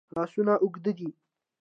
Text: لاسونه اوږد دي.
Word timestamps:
لاسونه 0.15 0.53
اوږد 0.63 0.85
دي. 0.97 1.09